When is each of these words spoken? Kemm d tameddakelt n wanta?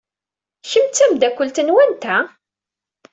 Kemm 0.69 0.87
d 0.87 0.91
tameddakelt 0.95 1.57
n 1.61 1.73
wanta? 1.73 2.17